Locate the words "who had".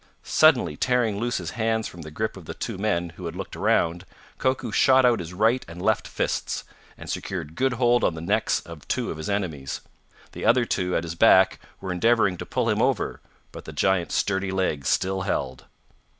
3.17-3.35